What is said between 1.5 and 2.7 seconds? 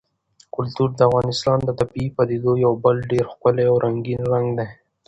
د طبیعي پدیدو